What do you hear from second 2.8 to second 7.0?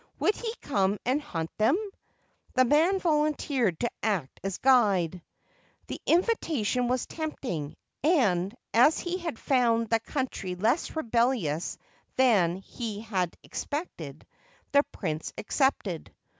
volunteered to act as guide. The invitation